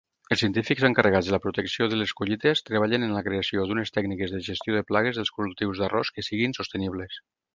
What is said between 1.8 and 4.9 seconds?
de les collites treballen en la creació d'unes tècniques de gestió de